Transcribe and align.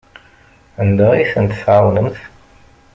Anda 0.81 1.05
ay 1.11 1.25
tent-tɛawnemt? 1.31 2.17